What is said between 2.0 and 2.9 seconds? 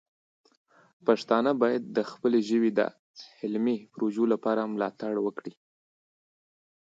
خپلې ژبې د